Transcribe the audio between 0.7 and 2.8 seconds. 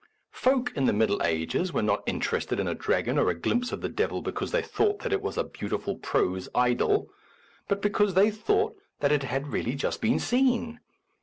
in A Defence of Useful Information the Middle Ages were not interested in a